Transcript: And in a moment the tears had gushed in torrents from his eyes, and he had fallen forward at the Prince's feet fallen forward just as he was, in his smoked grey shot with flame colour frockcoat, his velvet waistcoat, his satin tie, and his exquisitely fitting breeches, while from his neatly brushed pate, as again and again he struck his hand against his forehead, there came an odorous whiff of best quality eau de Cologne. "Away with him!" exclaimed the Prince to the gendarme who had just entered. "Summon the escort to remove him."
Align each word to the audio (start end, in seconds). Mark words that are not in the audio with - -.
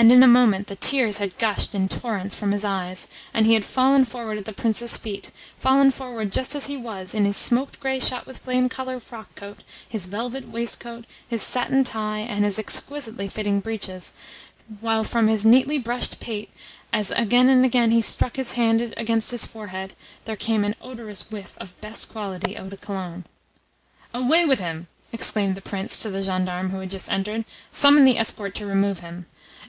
And 0.00 0.10
in 0.10 0.22
a 0.22 0.26
moment 0.26 0.68
the 0.68 0.76
tears 0.76 1.18
had 1.18 1.36
gushed 1.36 1.74
in 1.74 1.86
torrents 1.86 2.34
from 2.34 2.52
his 2.52 2.64
eyes, 2.64 3.06
and 3.34 3.44
he 3.44 3.52
had 3.52 3.66
fallen 3.66 4.06
forward 4.06 4.38
at 4.38 4.46
the 4.46 4.52
Prince's 4.54 4.96
feet 4.96 5.30
fallen 5.58 5.90
forward 5.90 6.32
just 6.32 6.54
as 6.54 6.68
he 6.68 6.76
was, 6.78 7.14
in 7.14 7.26
his 7.26 7.36
smoked 7.36 7.78
grey 7.80 8.00
shot 8.00 8.24
with 8.26 8.38
flame 8.38 8.70
colour 8.70 8.98
frockcoat, 8.98 9.58
his 9.86 10.06
velvet 10.06 10.48
waistcoat, 10.48 11.04
his 11.28 11.42
satin 11.42 11.84
tie, 11.84 12.20
and 12.20 12.44
his 12.46 12.58
exquisitely 12.58 13.28
fitting 13.28 13.60
breeches, 13.60 14.14
while 14.80 15.04
from 15.04 15.28
his 15.28 15.44
neatly 15.44 15.76
brushed 15.76 16.18
pate, 16.18 16.50
as 16.94 17.10
again 17.10 17.50
and 17.50 17.66
again 17.66 17.90
he 17.90 18.00
struck 18.00 18.36
his 18.36 18.52
hand 18.52 18.80
against 18.96 19.32
his 19.32 19.44
forehead, 19.44 19.92
there 20.24 20.34
came 20.34 20.64
an 20.64 20.74
odorous 20.80 21.30
whiff 21.30 21.58
of 21.58 21.78
best 21.82 22.08
quality 22.08 22.56
eau 22.56 22.70
de 22.70 22.78
Cologne. 22.78 23.26
"Away 24.14 24.46
with 24.46 24.60
him!" 24.60 24.86
exclaimed 25.12 25.56
the 25.56 25.60
Prince 25.60 26.00
to 26.00 26.08
the 26.08 26.22
gendarme 26.22 26.70
who 26.70 26.80
had 26.80 26.88
just 26.88 27.12
entered. 27.12 27.44
"Summon 27.70 28.04
the 28.04 28.16
escort 28.16 28.54
to 28.54 28.64
remove 28.64 29.00
him." 29.00 29.26